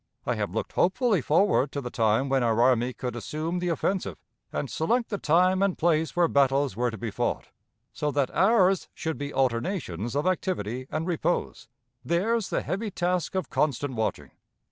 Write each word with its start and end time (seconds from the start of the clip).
I 0.25 0.33
have 0.33 0.49
looked 0.55 0.71
hopefully 0.71 1.21
forward 1.21 1.71
to 1.73 1.79
the 1.79 1.91
time 1.91 2.27
when 2.27 2.41
our 2.41 2.59
army 2.59 2.91
could 2.91 3.15
assume 3.15 3.59
the 3.59 3.67
offensive, 3.69 4.17
and 4.51 4.67
select 4.67 5.11
the 5.11 5.19
time 5.19 5.61
and 5.61 5.77
place 5.77 6.15
where 6.15 6.27
battles 6.27 6.75
were 6.75 6.89
to 6.89 6.97
be 6.97 7.11
fought, 7.11 7.49
so 7.93 8.09
that 8.09 8.31
ours 8.33 8.89
should 8.95 9.19
be 9.19 9.31
alternations 9.31 10.15
of 10.15 10.25
activity 10.25 10.87
and 10.89 11.05
repose, 11.05 11.67
theirs 12.03 12.49
the 12.49 12.63
heavy 12.63 12.89
task 12.89 13.35
of 13.35 13.51
constant 13.51 13.93
watching. 13.93 14.31